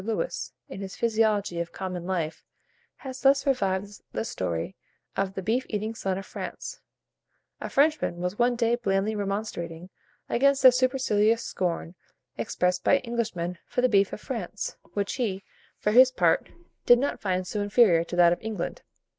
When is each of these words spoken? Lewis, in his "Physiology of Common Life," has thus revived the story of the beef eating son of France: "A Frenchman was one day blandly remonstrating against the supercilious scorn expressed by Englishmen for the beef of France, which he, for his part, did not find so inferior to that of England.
Lewis, 0.03 0.51
in 0.67 0.81
his 0.81 0.95
"Physiology 0.95 1.59
of 1.59 1.71
Common 1.71 2.07
Life," 2.07 2.43
has 2.95 3.21
thus 3.21 3.45
revived 3.45 4.01
the 4.13 4.25
story 4.25 4.75
of 5.15 5.35
the 5.35 5.43
beef 5.43 5.63
eating 5.69 5.93
son 5.93 6.17
of 6.17 6.25
France: 6.25 6.79
"A 7.59 7.69
Frenchman 7.69 8.17
was 8.19 8.39
one 8.39 8.55
day 8.55 8.73
blandly 8.73 9.13
remonstrating 9.15 9.91
against 10.27 10.63
the 10.63 10.71
supercilious 10.71 11.43
scorn 11.43 11.93
expressed 12.35 12.83
by 12.83 12.99
Englishmen 13.03 13.59
for 13.67 13.81
the 13.81 13.89
beef 13.89 14.11
of 14.11 14.19
France, 14.19 14.75
which 14.93 15.13
he, 15.21 15.43
for 15.77 15.91
his 15.91 16.11
part, 16.11 16.49
did 16.87 16.97
not 16.97 17.21
find 17.21 17.45
so 17.45 17.61
inferior 17.61 18.03
to 18.03 18.15
that 18.15 18.33
of 18.33 18.41
England. 18.41 18.81